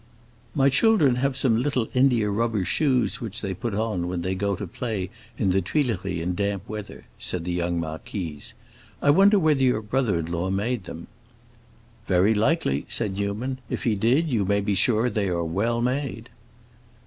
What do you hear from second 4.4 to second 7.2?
to play in the Tuileries in damp weather,"